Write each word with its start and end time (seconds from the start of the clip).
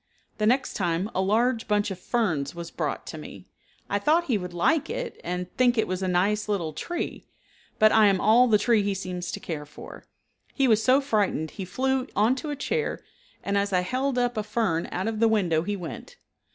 The 0.39 0.47
next 0.47 0.73
time 0.73 1.11
a 1.13 1.21
large 1.21 1.67
bunch 1.67 1.91
of 1.91 1.99
ferns 1.99 2.55
was 2.55 2.71
brought 2.71 3.05
to 3.05 3.19
me. 3.19 3.45
I 3.87 3.99
thought 3.99 4.23
he 4.23 4.35
would 4.39 4.51
like 4.51 4.89
it 4.89 5.21
and 5.23 5.55
think 5.57 5.77
it 5.77 5.87
was 5.87 6.01
a 6.01 6.07
nice 6.07 6.49
little 6.49 6.73
tree, 6.73 7.27
but 7.77 7.91
I 7.91 8.07
am 8.07 8.19
all 8.19 8.47
the 8.47 8.57
tree 8.57 8.81
he 8.81 8.95
seems 8.95 9.31
to 9.31 9.39
care 9.39 9.63
for. 9.67 10.05
He 10.55 10.67
was 10.67 10.81
so 10.81 11.01
frightened 11.01 11.51
he 11.51 11.65
flew 11.65 12.07
onto 12.15 12.49
a 12.49 12.55
chair, 12.55 12.99
and 13.43 13.55
as 13.59 13.71
I 13.71 13.81
held 13.81 14.17
up 14.17 14.37
a 14.37 14.43
fern 14.43 14.89
out 14.91 15.07
of 15.07 15.19
the 15.19 15.27
window 15.27 15.61
he 15.61 15.75
went. 15.75 16.17